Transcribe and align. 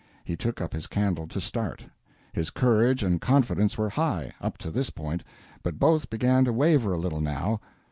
He 0.25 0.35
took 0.35 0.59
up 0.59 0.73
his 0.73 0.87
candle 0.87 1.27
to 1.27 1.39
start. 1.39 1.85
His 2.33 2.49
courage 2.49 3.03
and 3.03 3.21
confidence 3.21 3.77
were 3.77 3.89
high, 3.91 4.33
up 4.41 4.57
to 4.57 4.71
this 4.71 4.89
point, 4.89 5.23
but 5.61 5.77
both 5.77 6.09
began 6.09 6.43
to 6.45 6.51
waver 6.51 6.91
a 6.91 6.97
little, 6.99 7.21
now. 7.21 7.61